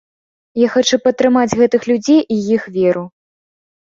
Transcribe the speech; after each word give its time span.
Я 0.59 0.69
хачу 0.75 0.97
падтрымаць 1.07 1.57
гэтых 1.59 1.85
людзей 1.89 2.21
і 2.37 2.39
іх 2.57 2.63
веру. 2.79 3.05